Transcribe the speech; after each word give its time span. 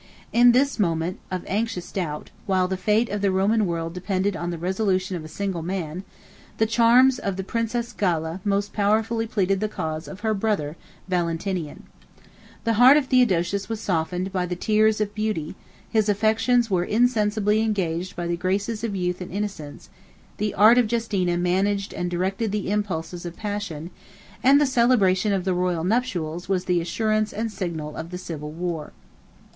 In 0.33 0.51
this 0.51 0.79
moment 0.79 1.19
of 1.29 1.45
anxious 1.45 1.91
doubt, 1.91 2.31
while 2.47 2.67
the 2.67 2.75
fate 2.75 3.07
of 3.09 3.21
the 3.21 3.29
Roman 3.29 3.67
world 3.67 3.93
depended 3.93 4.35
on 4.35 4.49
the 4.49 4.57
resolution 4.57 5.15
of 5.15 5.23
a 5.23 5.27
single 5.27 5.61
man, 5.61 6.03
the 6.57 6.65
charms 6.65 7.19
of 7.19 7.35
the 7.37 7.43
princess 7.43 7.93
Galla 7.93 8.41
most 8.43 8.73
powerfully 8.73 9.27
pleaded 9.27 9.59
the 9.59 9.69
cause 9.69 10.07
of 10.07 10.21
her 10.21 10.33
brother 10.33 10.75
Valentinian. 11.07 11.83
75 12.63 12.63
The 12.63 12.73
heart 12.73 12.97
of 12.97 13.05
Theodosius 13.05 13.69
wa 13.69 13.75
softened 13.75 14.33
by 14.33 14.47
the 14.47 14.55
tears 14.55 14.99
of 15.01 15.13
beauty; 15.13 15.53
his 15.87 16.09
affections 16.09 16.67
were 16.71 16.83
insensibly 16.83 17.61
engaged 17.61 18.15
by 18.15 18.25
the 18.25 18.35
graces 18.37 18.83
of 18.83 18.95
youth 18.95 19.21
and 19.21 19.31
innocence: 19.31 19.91
the 20.37 20.55
art 20.55 20.79
of 20.79 20.91
Justina 20.91 21.37
managed 21.37 21.93
and 21.93 22.09
directed 22.09 22.51
the 22.51 22.71
impulse 22.71 23.13
of 23.23 23.35
passion; 23.37 23.91
and 24.43 24.59
the 24.59 24.65
celebration 24.65 25.31
of 25.31 25.43
the 25.45 25.53
royal 25.53 25.83
nuptials 25.83 26.49
was 26.49 26.65
the 26.65 26.81
assurance 26.81 27.31
and 27.31 27.51
signal 27.51 27.95
of 27.95 28.09
the 28.09 28.17
civil 28.17 28.51
war. 28.51 28.93